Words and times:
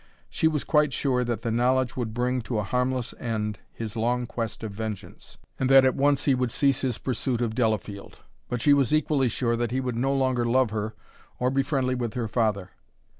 She 0.31 0.47
was 0.47 0.63
quite 0.63 0.93
sure 0.93 1.23
that 1.25 1.43
the 1.43 1.51
knowledge 1.51 1.95
would 1.95 2.11
bring 2.11 2.41
to 2.41 2.57
a 2.57 2.63
harmless 2.63 3.13
end 3.19 3.59
his 3.71 3.95
long 3.95 4.25
quest 4.25 4.63
of 4.63 4.71
vengeance, 4.71 5.37
and 5.59 5.69
that 5.69 5.85
at 5.85 5.93
once 5.93 6.23
he 6.25 6.33
would 6.33 6.49
cease 6.49 6.81
his 6.81 6.97
pursuit 6.97 7.39
of 7.39 7.53
Delafield. 7.53 8.17
But 8.49 8.63
she 8.63 8.73
was 8.73 8.95
equally 8.95 9.29
sure 9.29 9.55
that 9.55 9.69
he 9.69 9.79
would 9.79 9.95
no 9.95 10.11
longer 10.15 10.43
love 10.43 10.71
her 10.71 10.95
or 11.37 11.51
be 11.51 11.61
friendly 11.61 11.93
with 11.93 12.15
her 12.15 12.27
father. 12.27 12.71